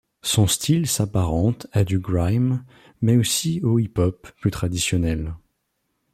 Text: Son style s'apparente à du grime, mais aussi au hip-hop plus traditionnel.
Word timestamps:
Son 0.23 0.47
style 0.47 0.87
s'apparente 0.87 1.67
à 1.73 1.83
du 1.83 1.99
grime, 1.99 2.63
mais 3.03 3.17
aussi 3.17 3.61
au 3.61 3.77
hip-hop 3.77 4.29
plus 4.39 4.49
traditionnel. 4.49 5.35